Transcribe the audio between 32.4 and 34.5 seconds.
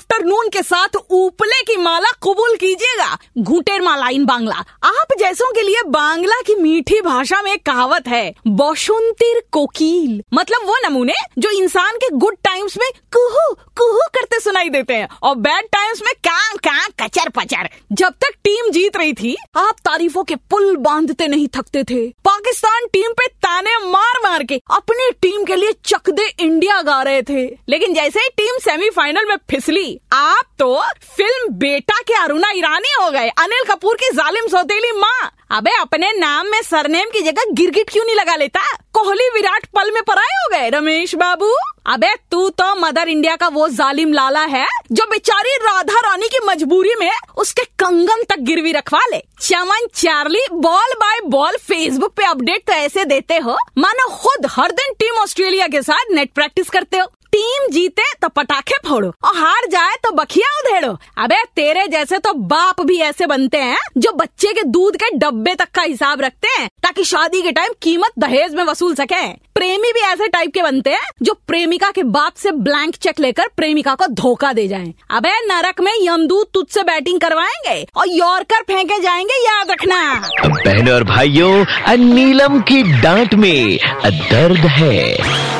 ईरानी हो गए, अनिल कपूर की जालिम